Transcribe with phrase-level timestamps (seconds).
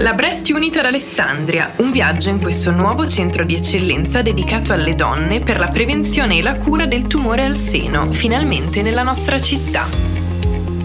[0.00, 4.94] La Breast Unit ad Alessandria, un viaggio in questo nuovo centro di eccellenza dedicato alle
[4.94, 9.88] donne per la prevenzione e la cura del tumore al seno, finalmente nella nostra città.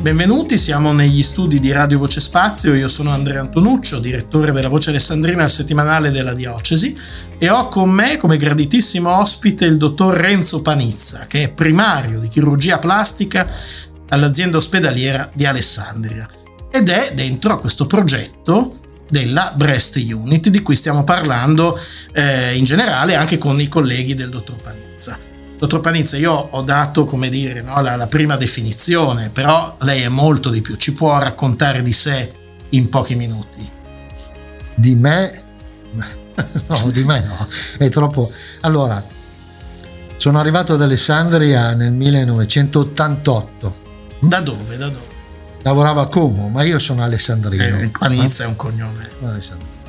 [0.02, 4.90] Benvenuti, siamo negli studi di Radio Voce Spazio, io sono Andrea Antonuccio, direttore della Voce
[4.90, 6.98] Alessandrina al settimanale della Diocesi
[7.38, 12.30] e ho con me come graditissimo ospite il dottor Renzo Panizza, che è primario di
[12.30, 13.48] chirurgia plastica
[14.10, 16.28] all'azienda ospedaliera di Alessandria
[16.76, 21.80] ed è dentro a questo progetto della Breast Unit di cui stiamo parlando
[22.14, 25.20] eh, in generale anche con i colleghi del dottor Panizza.
[25.56, 30.08] Dottor Panizza, io ho dato, come dire, no, la, la prima definizione, però lei è
[30.08, 30.76] molto di più.
[30.76, 32.34] Ci può raccontare di sé
[32.70, 33.70] in pochi minuti?
[34.74, 35.44] Di me?
[36.66, 37.48] No, di me no,
[37.78, 38.32] è troppo.
[38.62, 39.00] Allora,
[40.18, 43.82] sono arrivato ad Alessandria nel 1988.
[44.22, 44.78] Da dove?
[44.78, 45.13] Da dove?
[45.64, 47.80] Lavorava a Como, ma io sono alessandrino.
[47.80, 49.10] Eh, Panizza è un cognome.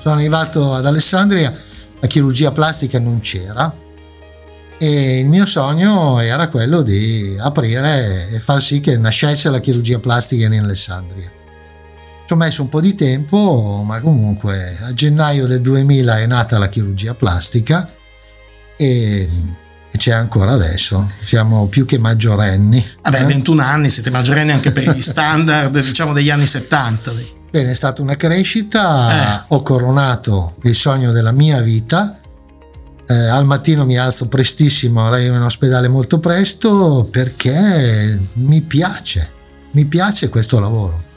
[0.00, 1.52] Sono arrivato ad Alessandria,
[2.00, 3.72] la chirurgia plastica non c'era
[4.78, 9.98] e il mio sogno era quello di aprire e far sì che nascesse la chirurgia
[9.98, 11.30] plastica in Alessandria.
[12.26, 16.58] Ci ho messo un po' di tempo, ma comunque a gennaio del 2000 è nata
[16.58, 17.88] la chirurgia plastica
[18.76, 19.28] e
[19.94, 22.84] e c'è ancora adesso, siamo più che maggiorenni.
[23.00, 23.24] Vabbè, eh?
[23.26, 27.12] 21 anni, siete maggiorenni anche per gli standard diciamo degli anni 70.
[27.48, 29.44] Bene, è stata una crescita, eh.
[29.46, 32.18] ho coronato il sogno della mia vita,
[33.06, 39.30] eh, al mattino mi alzo prestissimo, arrivo in ospedale molto presto perché mi piace,
[39.74, 41.12] mi piace questo lavoro.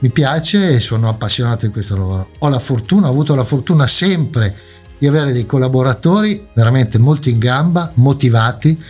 [0.00, 2.28] Mi piace e sono appassionato di questo lavoro.
[2.40, 4.54] Ho la fortuna, ho avuto la fortuna sempre
[4.98, 8.80] di avere dei collaboratori veramente molto in gamba, motivati.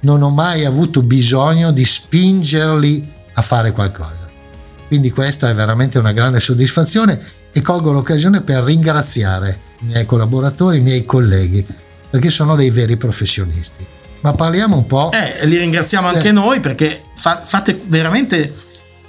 [0.00, 4.30] Non ho mai avuto bisogno di spingerli a fare qualcosa.
[4.88, 7.18] Quindi questa è veramente una grande soddisfazione
[7.52, 11.64] e colgo l'occasione per ringraziare i miei collaboratori, i miei colleghi,
[12.10, 13.86] perché sono dei veri professionisti.
[14.20, 15.10] Ma parliamo un po'.
[15.12, 16.32] Eh, li ringraziamo anche eh.
[16.32, 18.52] noi perché fa- fate veramente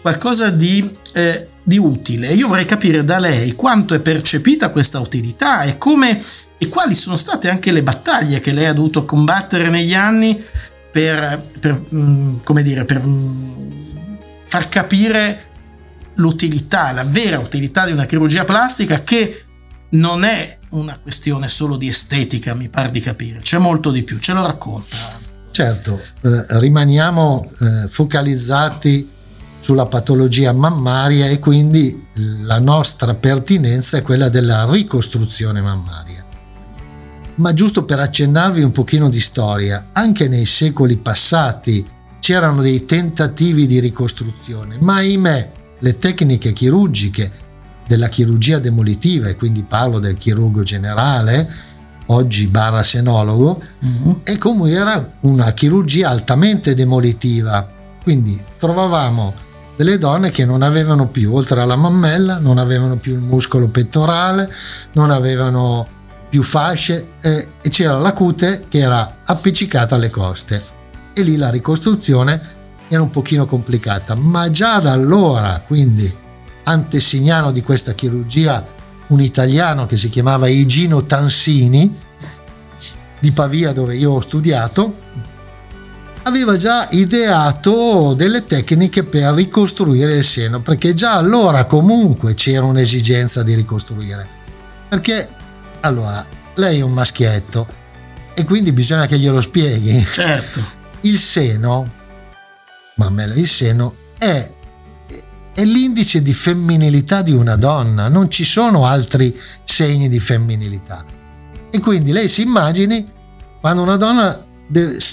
[0.02, 2.34] qualcosa di, eh, di utile.
[2.34, 6.22] Io vorrei capire da lei quanto è percepita questa utilità e come
[6.58, 10.42] e quali sono state anche le battaglie che lei ha dovuto combattere negli anni
[10.92, 13.72] per, per mm, come dire, per mm,
[14.46, 15.52] far capire
[16.16, 19.44] l'utilità, la vera utilità di una chirurgia plastica che
[19.90, 24.20] non è una questione solo di estetica, mi pare di capire, c'è molto di più,
[24.20, 25.22] ce lo racconta.
[25.52, 29.12] Certo, eh, rimaniamo eh, focalizzati
[29.64, 32.08] sulla patologia mammaria e quindi
[32.42, 36.22] la nostra pertinenza è quella della ricostruzione mammaria.
[37.36, 41.88] Ma giusto per accennarvi un pochino di storia, anche nei secoli passati
[42.20, 47.32] c'erano dei tentativi di ricostruzione, ma ahimè le tecniche chirurgiche
[47.88, 51.50] della chirurgia demolitiva, e quindi parlo del chirurgo generale,
[52.08, 54.14] oggi barra senologo, mm-hmm.
[54.24, 57.66] e come era una chirurgia altamente demolitiva.
[58.04, 63.20] Quindi trovavamo delle donne che non avevano più, oltre alla mammella, non avevano più il
[63.20, 64.52] muscolo pettorale,
[64.94, 65.88] non avevano
[66.30, 70.62] più fasce eh, e c'era la cute che era appiccicata alle coste.
[71.14, 76.12] E lì la ricostruzione era un pochino complicata ma già da allora quindi
[76.64, 78.66] antesignano di questa chirurgia
[79.08, 81.96] un italiano che si chiamava Igino Tansini
[83.20, 84.96] di Pavia dove io ho studiato
[86.24, 93.44] aveva già ideato delle tecniche per ricostruire il seno perché già allora comunque c'era un'esigenza
[93.44, 94.42] di ricostruire
[94.90, 95.42] perché
[95.86, 96.26] allora,
[96.56, 97.68] lei è un maschietto
[98.34, 100.02] e quindi bisogna che glielo spieghi.
[100.06, 100.64] Certo.
[101.02, 101.92] Il seno,
[102.96, 104.52] mammella, il seno è,
[105.54, 111.06] è l'indice di femminilità di una donna, non ci sono altri segni di femminilità.
[111.70, 113.06] E quindi lei si immagini
[113.60, 114.46] quando una donna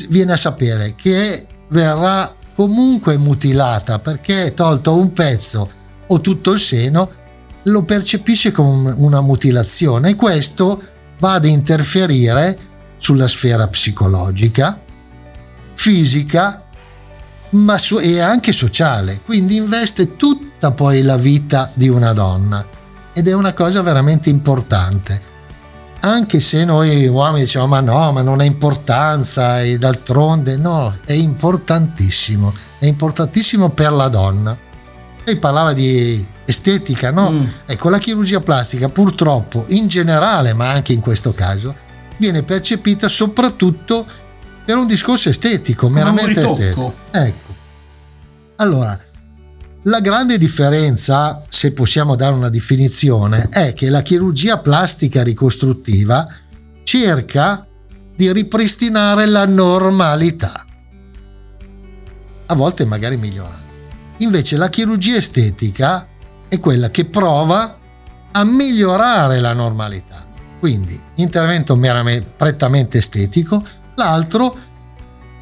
[0.08, 5.68] viene a sapere che verrà comunque mutilata perché è tolto un pezzo
[6.06, 7.10] o tutto il seno,
[7.64, 10.82] lo percepisce come una mutilazione e questo
[11.18, 12.58] va ad interferire
[12.96, 14.78] sulla sfera psicologica,
[15.74, 16.64] fisica,
[17.50, 19.20] ma su- e anche sociale.
[19.24, 22.64] Quindi investe tutta poi la vita di una donna
[23.12, 25.28] ed è una cosa veramente importante.
[26.02, 31.12] Anche se noi uomini diciamo ma no, ma non ha importanza e d'altronde no, è
[31.12, 34.56] importantissimo, è importantissimo per la donna.
[35.24, 37.30] Lei parlava di estetica, no?
[37.30, 37.44] Mm.
[37.66, 41.74] Ecco, la chirurgia plastica purtroppo in generale, ma anche in questo caso,
[42.16, 44.06] viene percepita soprattutto
[44.64, 46.94] per un discorso estetico, Come meramente estetico.
[47.10, 47.54] Ecco.
[48.56, 48.98] Allora,
[49.84, 56.28] La grande differenza, se possiamo dare una definizione, è che la chirurgia plastica ricostruttiva
[56.82, 57.66] cerca
[58.14, 60.66] di ripristinare la normalità,
[62.44, 63.68] a volte magari migliorando.
[64.18, 66.06] Invece la chirurgia estetica
[66.46, 67.78] è quella che prova
[68.32, 70.26] a migliorare la normalità.
[70.58, 74.58] Quindi intervento meramente, prettamente estetico, l'altro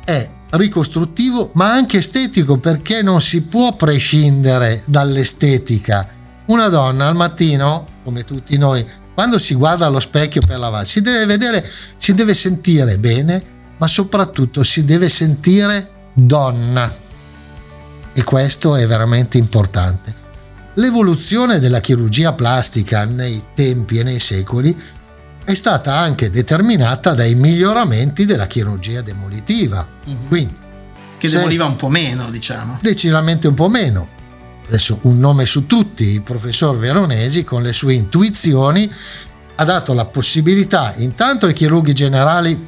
[0.05, 6.09] è ricostruttivo ma anche estetico perché non si può prescindere dall'estetica.
[6.47, 11.01] Una donna al mattino, come tutti noi, quando si guarda allo specchio per lavarsi, si
[11.03, 13.43] deve vedere, si deve sentire bene,
[13.77, 16.91] ma soprattutto si deve sentire donna.
[18.13, 20.15] E questo è veramente importante.
[20.75, 24.77] L'evoluzione della chirurgia plastica nei tempi e nei secoli
[25.49, 29.89] è stata anche determinata dai miglioramenti della chirurgia demolitiva.
[30.07, 30.29] Mm-hmm.
[30.29, 30.55] Quindi,
[31.17, 32.79] che demoliva un po' meno, diciamo.
[32.83, 34.07] Decisamente un po' meno.
[34.67, 38.93] Adesso un nome su tutti, il professor Veronesi con le sue intuizioni
[39.55, 42.67] ha dato la possibilità intanto ai chirurghi generali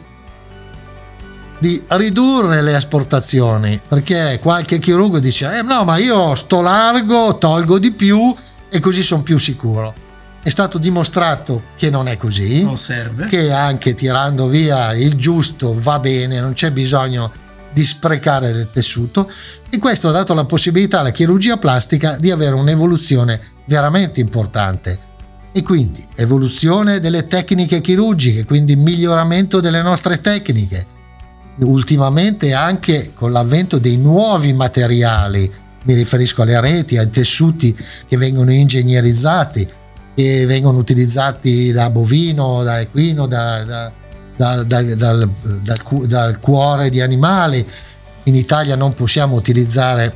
[1.58, 7.78] di ridurre le esportazioni perché qualche chirurgo dice eh no ma io sto largo tolgo
[7.78, 8.34] di più
[8.70, 10.08] e così sono più sicuro
[10.42, 13.26] è stato dimostrato che non è così, non serve.
[13.26, 17.30] che anche tirando via il giusto va bene, non c'è bisogno
[17.72, 19.30] di sprecare del tessuto
[19.68, 25.08] e questo ha dato la possibilità alla chirurgia plastica di avere un'evoluzione veramente importante
[25.52, 30.98] e quindi evoluzione delle tecniche chirurgiche, quindi miglioramento delle nostre tecniche.
[31.58, 35.50] Ultimamente anche con l'avvento dei nuovi materiali,
[35.84, 37.76] mi riferisco alle reti, ai tessuti
[38.06, 39.68] che vengono ingegnerizzati,
[40.14, 43.92] che vengono utilizzati da bovino, da equino, da, da,
[44.36, 45.28] da, dal,
[46.06, 47.66] dal, cuore di animali.
[48.24, 50.14] In Italia non possiamo utilizzare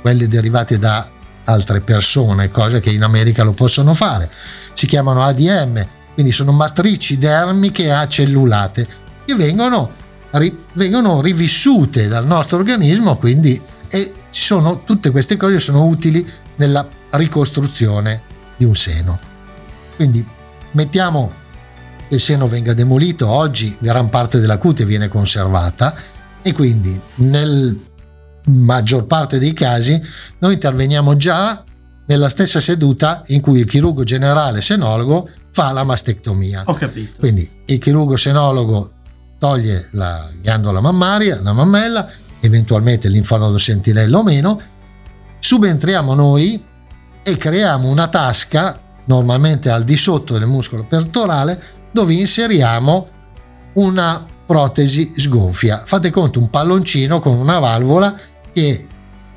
[0.00, 1.08] quelli derivati da
[1.44, 4.28] altre persone, cose che in America lo possono fare.
[4.74, 8.86] Si chiamano ADM, quindi sono matrici dermiche acellulate
[9.24, 9.90] che vengono,
[10.32, 16.86] ri, vengono rivissute dal nostro organismo, quindi e sono, tutte queste cose sono utili nella
[17.10, 18.25] ricostruzione
[18.56, 19.18] di un seno.
[19.96, 20.24] Quindi
[20.72, 21.32] mettiamo
[22.08, 25.94] che il seno venga demolito, oggi gran parte della cute viene conservata
[26.42, 27.80] e quindi nel
[28.46, 30.00] maggior parte dei casi
[30.38, 31.64] noi interveniamo già
[32.06, 36.62] nella stessa seduta in cui il chirurgo generale senologo fa la mastectomia.
[36.66, 37.18] Ho capito.
[37.18, 38.92] Quindi il chirurgo senologo
[39.38, 42.08] toglie la ghiandola mammaria, la mammella,
[42.40, 44.60] eventualmente l'infonodo sentinella o meno,
[45.40, 46.62] subentriamo noi
[47.28, 53.08] e creiamo una tasca normalmente al di sotto del muscolo pettorale, dove inseriamo
[53.72, 55.82] una protesi sgonfia.
[55.84, 58.16] Fate conto un palloncino con una valvola
[58.52, 58.86] che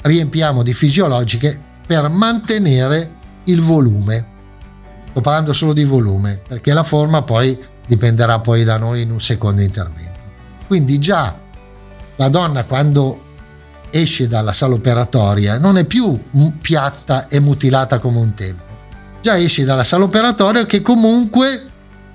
[0.01, 3.09] riempiamo di fisiologiche per mantenere
[3.45, 4.25] il volume.
[5.09, 7.57] Sto parlando solo di volume, perché la forma poi
[7.87, 10.19] dipenderà poi da noi in un secondo intervento.
[10.67, 11.35] Quindi già
[12.17, 13.28] la donna quando
[13.91, 16.21] esce dalla sala operatoria non è più
[16.61, 18.63] piatta e mutilata come un tempo
[19.21, 21.69] già esci dalla sala operatoria che comunque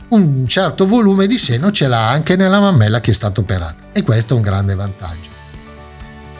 [0.08, 4.02] un certo volume di seno ce l'ha anche nella mammella che è stata operata e
[4.02, 5.30] questo è un grande vantaggio.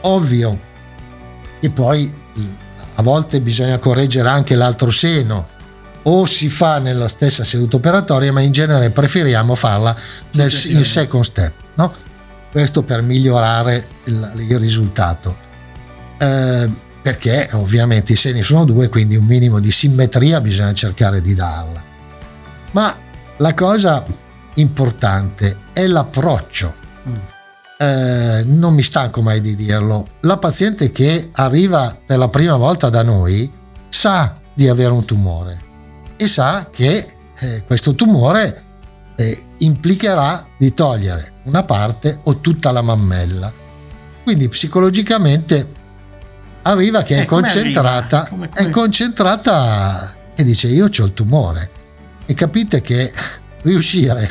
[0.03, 0.73] Ovvio
[1.61, 2.13] che poi
[2.97, 5.49] a volte bisogna correggere anche l'altro seno
[6.03, 9.97] o si fa nella stessa seduta operatoria ma in genere preferiamo farla
[10.35, 11.93] nel in second step no?
[12.55, 15.35] Questo per migliorare il, il risultato
[16.19, 16.71] eh,
[17.03, 21.83] perché ovviamente i seni sono due, quindi un minimo di simmetria bisogna cercare di darla.
[22.71, 22.97] Ma
[23.39, 24.07] la cosa
[24.55, 26.75] importante è l'approccio.
[27.77, 30.07] Eh, non mi stanco mai di dirlo.
[30.21, 33.53] La paziente che arriva per la prima volta da noi
[33.89, 35.61] sa di avere un tumore
[36.17, 37.05] e sa che
[37.37, 38.63] eh, questo tumore
[39.17, 43.53] eh, implicherà di togliere una parte o tutta la mammella.
[44.23, 45.83] Quindi psicologicamente
[46.63, 48.61] arriva che è eh, concentrata, come, come...
[48.61, 51.71] è concentrata e dice io ho il tumore.
[52.27, 53.13] E capite che
[53.63, 54.31] riuscire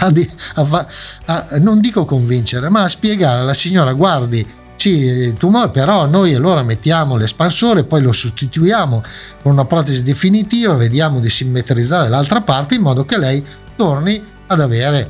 [0.00, 0.12] a,
[0.54, 0.86] a,
[1.26, 4.46] a, non dico convincere, ma a spiegare alla signora guardi,
[4.76, 9.02] sì, il tumore, però noi allora mettiamo l'espansore, poi lo sostituiamo
[9.42, 13.44] con una protesi definitiva, vediamo di simmetrizzare l'altra parte in modo che lei
[13.76, 15.08] torni ad avere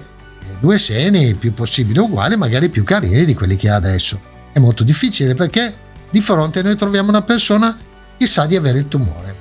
[0.62, 4.20] due seni il più possibile uguali, magari più carini di quelli che ha adesso.
[4.52, 5.74] È molto difficile perché
[6.08, 7.76] di fronte noi troviamo una persona
[8.16, 9.34] che sa di avere il tumore.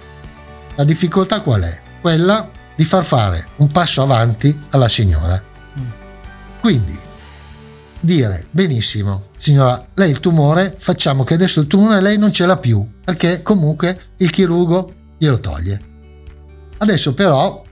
[0.75, 1.79] La difficoltà qual è?
[2.01, 5.39] Quella di far fare un passo avanti alla signora.
[6.59, 6.99] Quindi,
[7.99, 12.57] dire benissimo signora lei il tumore facciamo che adesso il tumore lei non ce l'ha
[12.57, 15.81] più perché comunque il chirurgo glielo toglie
[16.79, 17.63] adesso però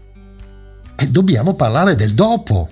[0.95, 2.69] eh, dobbiamo parlare del dopo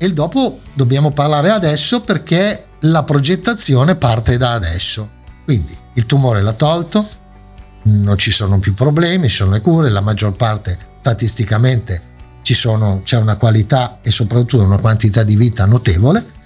[0.00, 6.40] e il dopo dobbiamo parlare adesso perché la progettazione parte da adesso quindi il tumore
[6.40, 7.06] l'ha tolto
[7.82, 12.08] non ci sono più problemi sono le cure la maggior parte statisticamente
[12.54, 16.38] sono, c'è una qualità e soprattutto una quantità di vita notevole.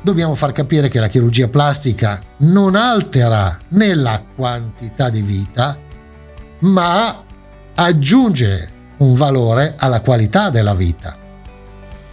[0.00, 5.76] Dobbiamo far capire che la chirurgia plastica non altera né la quantità di vita,
[6.60, 7.24] ma
[7.74, 11.16] aggiunge un valore alla qualità della vita.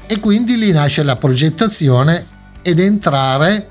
[0.08, 2.26] E quindi lì nasce la progettazione
[2.62, 3.70] ed entrare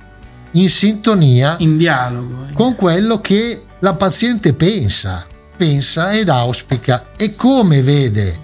[0.52, 5.26] in sintonia, in dialogo, con quello che la paziente pensa,
[5.56, 8.42] pensa ed auspica e come vede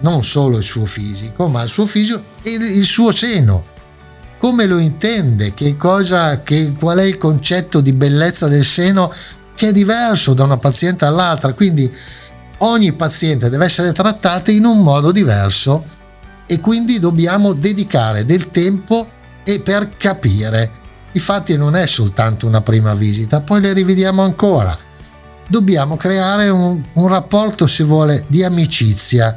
[0.00, 3.70] non solo il suo fisico, ma il suo fisico e il suo seno.
[4.38, 5.54] Come lo intende?
[5.54, 9.12] Che cosa, che, qual è il concetto di bellezza del seno
[9.54, 11.52] che è diverso da una paziente all'altra?
[11.52, 11.90] Quindi
[12.58, 15.84] ogni paziente deve essere trattato in un modo diverso
[16.46, 19.06] e quindi dobbiamo dedicare del tempo
[19.44, 20.80] e per capire.
[21.12, 24.76] Infatti non è soltanto una prima visita, poi le rivediamo ancora.
[25.46, 29.36] Dobbiamo creare un, un rapporto, se vuole, di amicizia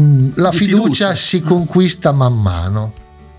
[0.00, 2.92] Mm, la fiducia, fiducia, si conquista man mano.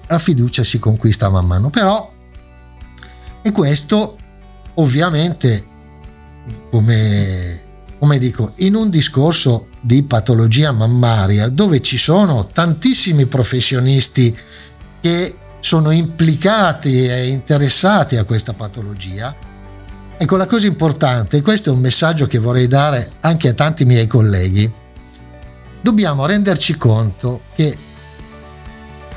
[0.08, 2.12] La fiducia si conquista man mano, però
[3.42, 4.18] e questo
[4.74, 5.66] ovviamente
[6.70, 7.62] come,
[7.98, 14.36] come dico in un discorso di patologia mammaria dove ci sono tantissimi professionisti
[15.02, 19.36] che sono implicati e interessati a questa patologia.
[20.18, 23.86] Ecco la cosa importante e questo è un messaggio che vorrei dare anche a tanti
[23.86, 24.88] miei colleghi
[25.82, 27.78] dobbiamo renderci conto che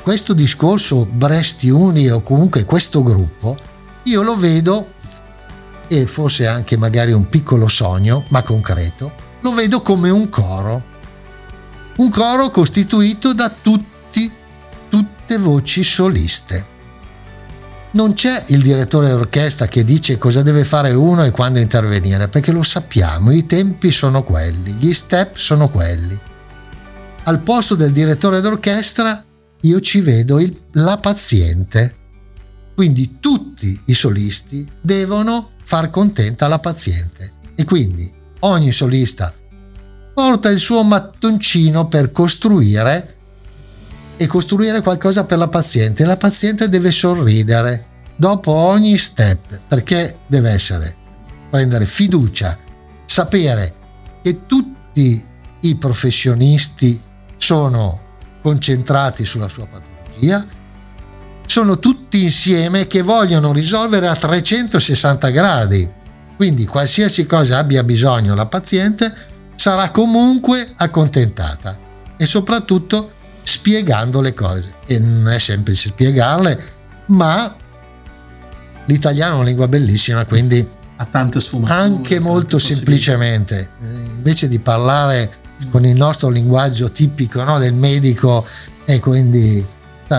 [0.01, 3.55] questo discorso Bresti Uni o comunque questo gruppo,
[4.03, 4.91] io lo vedo,
[5.87, 10.91] e forse anche magari un piccolo sogno, ma concreto, lo vedo come un coro.
[11.97, 14.31] Un coro costituito da tutti,
[14.89, 16.71] tutte voci soliste.
[17.91, 22.51] Non c'è il direttore d'orchestra che dice cosa deve fare uno e quando intervenire, perché
[22.51, 26.19] lo sappiamo, i tempi sono quelli, gli step sono quelli
[27.23, 29.23] al posto del direttore d'orchestra
[29.61, 31.95] io ci vedo il, la paziente.
[32.75, 38.11] Quindi tutti i solisti devono far contenta la paziente e quindi
[38.43, 39.33] ogni solista
[40.13, 43.15] porta il suo mattoncino per costruire
[44.15, 46.05] e costruire qualcosa per la paziente.
[46.05, 50.95] La paziente deve sorridere dopo ogni step perché deve essere
[51.49, 52.57] prendere fiducia,
[53.05, 53.73] sapere
[54.21, 55.21] che tutti
[55.61, 56.99] i professionisti
[57.37, 58.01] sono
[58.41, 60.45] concentrati sulla sua patologia,
[61.45, 65.89] sono tutti insieme che vogliono risolvere a 360 gradi.
[66.35, 69.13] Quindi qualsiasi cosa abbia bisogno la paziente
[69.55, 71.77] sarà comunque accontentata
[72.17, 73.11] e soprattutto
[73.43, 74.75] spiegando le cose.
[74.85, 76.61] E non è semplice spiegarle,
[77.07, 77.55] ma
[78.85, 81.79] l'italiano è una lingua bellissima, quindi ha tante sfumature.
[81.79, 88.45] Anche molto semplicemente, invece di parlare con il nostro linguaggio tipico no, del medico
[88.85, 89.65] e quindi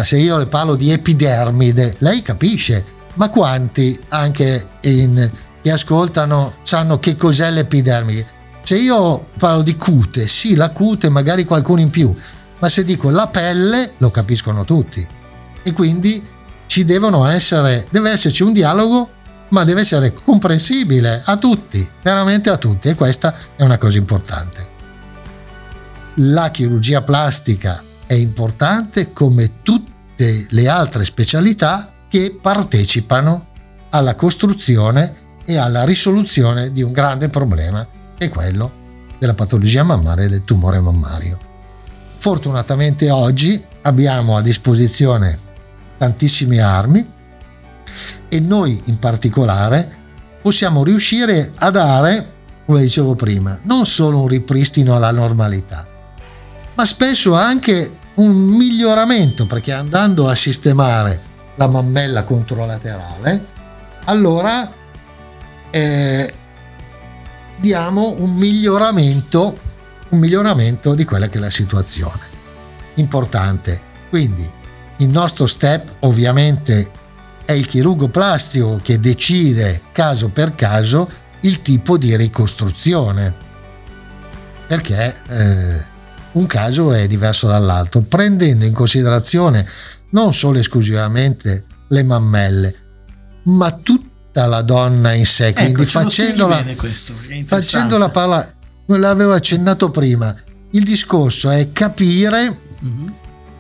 [0.03, 5.31] se io le parlo di epidermide lei capisce ma quanti anche in,
[5.65, 8.27] che ascoltano sanno che cos'è l'epidermide.
[8.61, 12.15] Se io parlo di cute sì la cute magari qualcuno in più
[12.59, 15.07] ma se dico la pelle lo capiscono tutti.
[15.63, 16.23] E quindi
[16.67, 19.11] ci devono essere deve esserci un dialogo
[19.49, 24.69] ma deve essere comprensibile a tutti veramente a tutti e questa è una cosa importante.
[26.17, 33.47] La chirurgia plastica è importante come tutte le altre specialità che partecipano
[33.89, 37.87] alla costruzione e alla risoluzione di un grande problema
[38.17, 38.83] che è quello
[39.19, 41.39] della patologia mammaria e del tumore mammario.
[42.19, 45.39] Fortunatamente oggi abbiamo a disposizione
[45.99, 47.07] tantissime armi
[48.29, 50.03] e noi in particolare
[50.41, 52.33] possiamo riuscire a dare,
[52.67, 55.87] come dicevo prima, non solo un ripristino alla normalità,
[56.75, 61.21] ma spesso anche un miglioramento perché andando a sistemare
[61.57, 63.45] la mammella controlaterale,
[64.05, 64.71] allora
[65.75, 66.33] eh,
[67.57, 69.59] diamo un miglioramento,
[70.11, 72.21] un miglioramento di quella che è la situazione.
[72.95, 73.81] Importante.
[74.09, 74.49] Quindi
[74.99, 76.89] il nostro step ovviamente
[77.45, 81.09] è il chirurgo plastico che decide caso per caso
[81.41, 83.35] il tipo di ricostruzione.
[84.69, 85.85] Perché eh,
[86.33, 89.67] un caso è diverso dall'altro, prendendo in considerazione
[90.11, 92.75] non solo esclusivamente le mammelle,
[93.47, 94.04] ma tutta
[94.47, 97.13] la donna in sé, Ecco, quindi facendola, questo,
[97.47, 98.55] facendola parlare,
[98.87, 100.35] come l'avevo accennato prima,
[100.73, 103.13] il discorso è capire Mhm.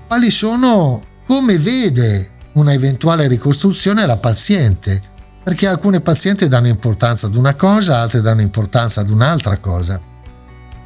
[0.08, 5.00] quali sono, come vede una eventuale ricostruzione la paziente,
[5.42, 10.00] perché alcune pazienti danno importanza ad una cosa, altre danno importanza ad un'altra cosa.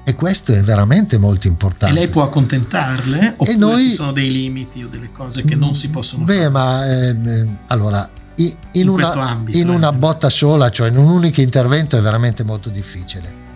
[0.04, 1.94] E questo è veramente molto E importante.
[1.94, 5.90] lei può accontentarle oppure noi- ci sono dei limiti o delle cose che non si
[5.90, 6.48] possono Beh, fare?
[6.48, 9.74] ma ehm, allora, in, In una, ambito, in eh.
[9.74, 13.46] una botta sola, cioè in un unico intervento, è veramente molto difficile.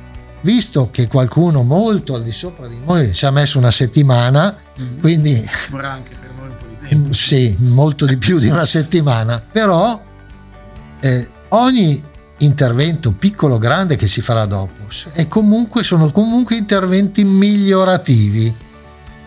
[0.42, 5.00] Visto che qualcuno molto al di sopra di noi ci ha messo una settimana, Mhm.
[5.00, 7.12] quindi vorrà anche per noi un po' di tempo.
[7.14, 10.00] Sì, molto di più di una settimana, però
[11.00, 12.02] eh, ogni
[12.38, 18.52] intervento piccolo o grande che si farà dopo è comunque, sono comunque interventi migliorativi.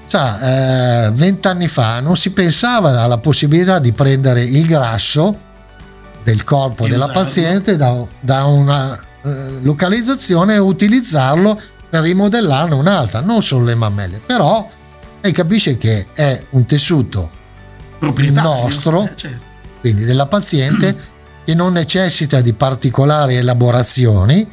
[0.06, 5.36] Sa, eh, vent'anni fa non si pensava alla possibilità di prendere il grasso
[6.26, 7.24] del corpo E della usarlo.
[7.24, 14.20] paziente da, da una eh, localizzazione e utilizzarlo per rimodellarne un'altra, non solo le mammelle,
[14.26, 14.68] però
[15.22, 17.30] lei capisce che è un tessuto
[18.32, 19.04] nostro.
[19.04, 19.40] Eh, certo.
[19.80, 20.96] quindi della paziente
[21.46, 24.48] che non necessita di particolari elaborazioni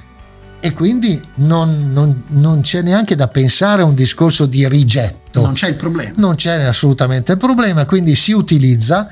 [0.61, 5.41] e quindi non, non- non c'è neanche da pensare a un discorso di rigetto.
[5.41, 6.13] Non c'è il problema.
[6.17, 9.11] Non c'è assolutamente problema, quindi si utilizza.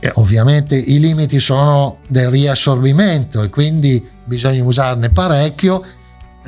[0.00, 5.84] E ovviamente i limiti sono del riassorbimento e quindi bisogna usarne parecchio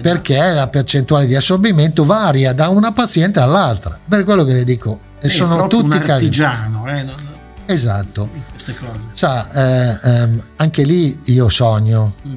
[0.00, 3.98] perché la percentuale di assorbimento varia da una paziente all'altra.
[4.08, 7.28] Per quello che le dico, e È sono tutti un artigiano eh, non-
[7.66, 8.28] Esatto.
[8.32, 9.08] in queste cose.
[9.12, 12.14] Sa, eh, ehm, anche lì io sogno.
[12.26, 12.34] Mm.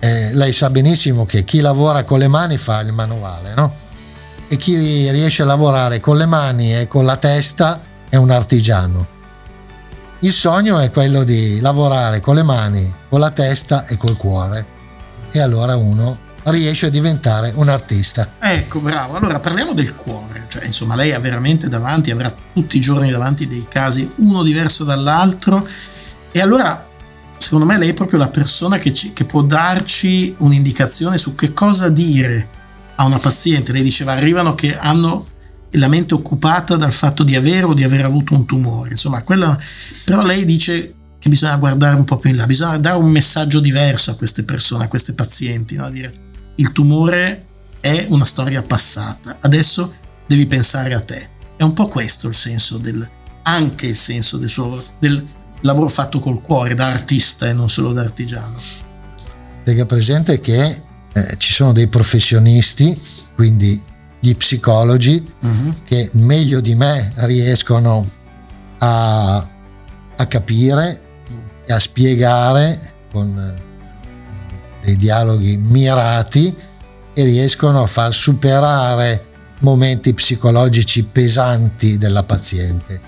[0.00, 3.72] Eh, lei sa benissimo che chi lavora con le mani fa il manuale, no?
[4.48, 9.11] E chi riesce a lavorare con le mani e con la testa è un artigiano.
[10.24, 14.64] Il sogno è quello di lavorare con le mani, con la testa e col cuore.
[15.32, 18.34] E allora uno riesce a diventare un artista.
[18.38, 19.16] Ecco, bravo.
[19.16, 20.44] Allora parliamo del cuore.
[20.46, 24.84] Cioè, insomma, lei ha veramente davanti, avrà tutti i giorni davanti dei casi, uno diverso
[24.84, 25.66] dall'altro.
[26.30, 26.88] E allora,
[27.36, 31.52] secondo me, lei è proprio la persona che, ci- che può darci un'indicazione su che
[31.52, 32.46] cosa dire
[32.94, 33.72] a una paziente.
[33.72, 35.26] Lei diceva, arrivano che hanno
[35.72, 38.90] la mente occupata dal fatto di avere o di aver avuto un tumore.
[38.90, 39.58] Insomma, quella...
[40.04, 43.60] però lei dice che bisogna guardare un po' più in là, bisogna dare un messaggio
[43.60, 45.88] diverso a queste persone, a queste pazienti, no?
[45.88, 46.12] dire
[46.56, 47.46] il tumore
[47.80, 49.92] è una storia passata, adesso
[50.26, 51.30] devi pensare a te.
[51.56, 53.08] È un po' questo il senso del,
[53.42, 55.24] anche il senso del suo del
[55.60, 58.58] lavoro fatto col cuore, da artista e non solo da artigiano.
[59.64, 60.82] Tenga presente che
[61.12, 62.98] eh, ci sono dei professionisti,
[63.34, 63.80] quindi
[64.24, 65.32] gli psicologi,
[65.84, 68.08] che meglio di me riescono
[68.78, 69.34] a,
[70.16, 71.02] a capire
[71.66, 73.60] e a spiegare con eh,
[74.80, 76.54] dei dialoghi mirati
[77.12, 79.24] e riescono a far superare
[79.58, 83.00] momenti psicologici pesanti della paziente.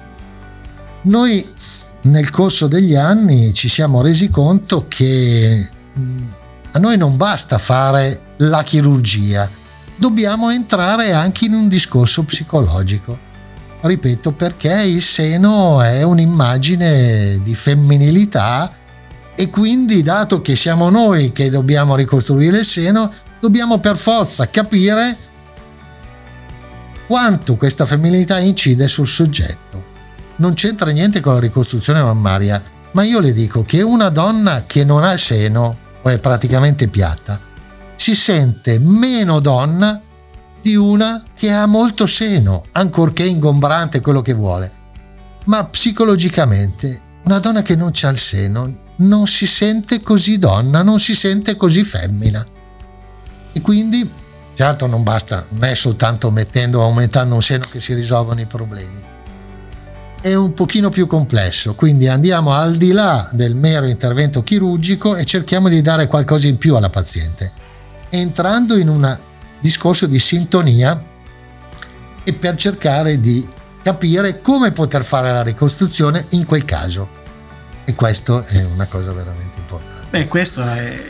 [1.02, 1.46] Noi
[2.02, 6.22] nel corso degli anni ci siamo resi conto che mh,
[6.72, 9.48] a noi non basta fare la chirurgia,
[9.96, 13.32] dobbiamo entrare anche in un discorso psicologico.
[13.80, 18.72] Ripeto, perché il seno è un'immagine di femminilità
[19.34, 25.16] e quindi, dato che siamo noi che dobbiamo ricostruire il seno, dobbiamo per forza capire
[27.06, 29.92] quanto questa femminilità incide sul soggetto.
[30.36, 34.84] Non c'entra niente con la ricostruzione mammaria, ma io le dico che una donna che
[34.84, 37.52] non ha il seno o è praticamente piatta
[38.04, 39.98] si sente meno donna
[40.60, 44.70] di una che ha molto seno, ancorché ingombrante quello che vuole.
[45.46, 51.00] Ma psicologicamente una donna che non ha il seno non si sente così donna, non
[51.00, 52.46] si sente così femmina.
[53.54, 54.06] E quindi,
[54.52, 58.44] certo, non basta, non è soltanto mettendo o aumentando un seno che si risolvono i
[58.44, 59.02] problemi.
[60.20, 65.24] È un pochino più complesso, quindi andiamo al di là del mero intervento chirurgico e
[65.24, 67.62] cerchiamo di dare qualcosa in più alla paziente,
[68.20, 69.18] entrando in un
[69.60, 71.02] discorso di sintonia
[72.22, 73.46] e per cercare di
[73.82, 77.22] capire come poter fare la ricostruzione in quel caso.
[77.84, 80.06] E questo è una cosa veramente importante.
[80.10, 81.02] Beh, questo è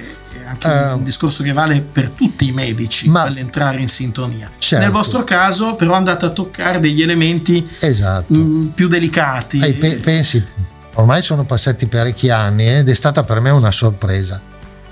[0.47, 4.51] anche Eh, un discorso che vale per tutti i medici, ma- nell'entrare in sintonia.
[4.59, 4.85] Certo.
[4.85, 8.35] Nel vostro caso, però, andate a toccare degli elementi Esatto.
[8.35, 9.61] mh, più delicati.
[9.63, 10.45] Hai, pe- pensi,
[10.95, 14.41] ormai sono passati parecchi anni ed è stata per me una sorpresa.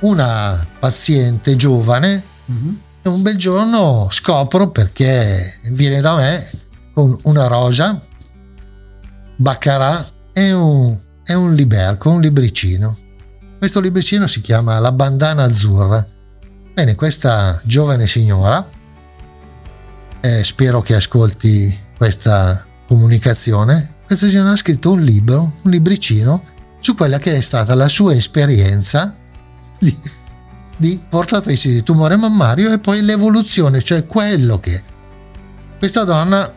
[0.03, 2.81] Una paziente giovane Mhm.
[3.03, 6.51] e un bel giorno scopro perché viene da me
[6.93, 8.01] con una rosa
[9.37, 12.97] Baccarat è un, è un liberco, un libricino.
[13.59, 16.05] Questo libricino si chiama La bandana azzurra.
[16.75, 18.65] Bene, questa giovane signora,
[20.21, 26.43] eh, spero che ascolti questa comunicazione, questa signora ha scritto un libro, un libricino,
[26.81, 29.17] su quella che è stata la sua esperienza
[29.83, 29.99] di,
[30.77, 34.81] di portatrice di tumore mammario e poi l'evoluzione, cioè quello che
[35.77, 36.53] questa donna,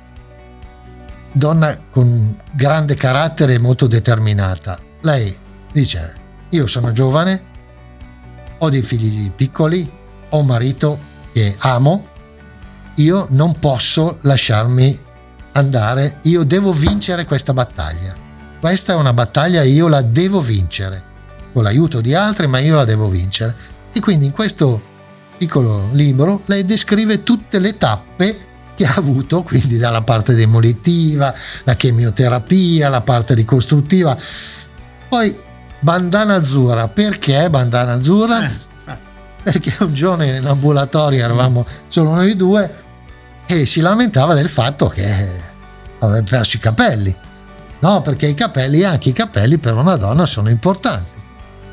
[1.31, 5.35] donna con grande carattere e molto determinata, lei
[5.71, 7.53] dice io sono giovane,
[8.59, 9.91] ho dei figli piccoli,
[10.29, 10.99] ho un marito
[11.33, 12.07] che amo,
[12.97, 14.99] io non posso lasciarmi
[15.53, 18.15] andare, io devo vincere questa battaglia.
[18.59, 21.03] Questa è una battaglia io la devo vincere,
[21.55, 23.55] con l'aiuto di altri, ma io la devo vincere.
[23.93, 24.81] E quindi in questo
[25.37, 28.37] piccolo libro lei descrive tutte le tappe
[28.75, 34.17] che ha avuto, quindi dalla parte demolitiva, la chemioterapia, la parte ricostruttiva.
[35.07, 35.33] Poi
[35.79, 38.49] bandana azzurra, perché bandana azzurra?
[38.49, 38.97] Eh,
[39.41, 42.83] perché un giorno in ambulatorio eravamo solo noi due
[43.45, 45.41] e si lamentava del fatto che
[45.99, 47.15] avrebbe perso i capelli.
[47.79, 51.14] No, perché i capelli, anche i capelli per una donna sono importanti.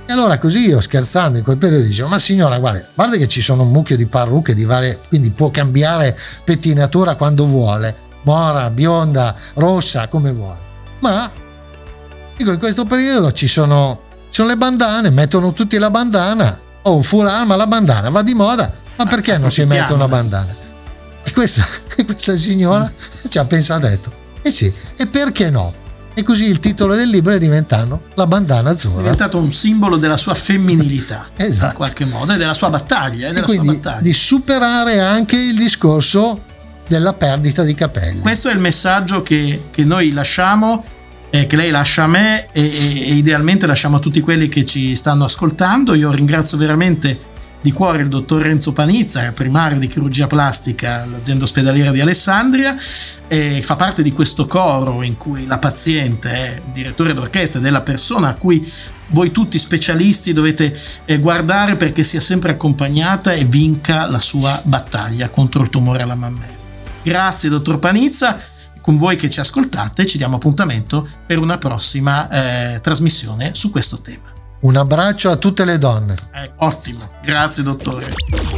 [0.04, 3.40] E allora così io scherzando in quel periodo dicevo, ma signora guarda, guarda che ci
[3.40, 9.34] sono un mucchio di parrucche di varie, quindi può cambiare pettinatura quando vuole, mora, bionda,
[9.54, 10.58] rossa, come vuole.
[11.00, 11.30] Ma
[12.36, 16.90] dico in questo periodo ci sono, ci sono le bandane, mettono tutti la bandana, o
[16.90, 20.08] oh, un foulard, ma la bandana va di moda, ma perché non si mette una
[20.08, 20.52] bandana?
[21.24, 21.64] E questa,
[22.04, 22.90] questa signora
[23.28, 24.12] ci ha pensato, ha detto,
[24.42, 25.80] eh sì, e perché no?
[26.14, 28.98] E così il titolo del libro è diventato La bandana azzurra.
[28.98, 31.70] È diventato un simbolo della sua femminilità, esatto.
[31.70, 33.28] in qualche modo, e della sua battaglia.
[33.28, 34.00] E, quindi battaglia.
[34.02, 36.38] di superare anche il discorso
[36.86, 38.20] della perdita di capelli.
[38.20, 40.84] Questo è il messaggio che, che noi lasciamo,
[41.30, 44.66] eh, che lei lascia a me e, e, e idealmente lasciamo a tutti quelli che
[44.66, 45.94] ci stanno ascoltando.
[45.94, 47.18] Io ringrazio veramente
[47.62, 52.76] di cuore il dottor Renzo Panizza, primario di chirurgia plastica all'azienda ospedaliera di Alessandria,
[53.28, 57.70] e fa parte di questo coro in cui la paziente è direttore d'orchestra ed è
[57.70, 58.70] la persona a cui
[59.10, 65.28] voi tutti specialisti dovete eh, guardare perché sia sempre accompagnata e vinca la sua battaglia
[65.28, 66.60] contro il tumore alla mammella.
[67.02, 68.40] Grazie dottor Panizza
[68.80, 72.28] con voi che ci ascoltate ci diamo appuntamento per una prossima
[72.74, 74.31] eh, trasmissione su questo tema.
[74.62, 76.14] Un abbraccio a tutte le donne.
[76.32, 78.06] Eh, ottimo, grazie dottore.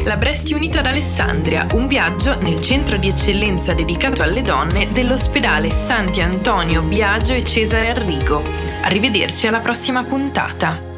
[0.04, 5.70] La Breast Unit ad Alessandria, un viaggio nel centro di eccellenza dedicato alle donne dell'ospedale
[5.70, 8.42] Santi Antonio Biagio e Cesare Arrigo.
[8.82, 10.93] Arrivederci alla prossima puntata.